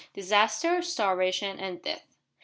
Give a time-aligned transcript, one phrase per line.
[0.15, 2.17] DISASTER, STARVATION, AND DEATH.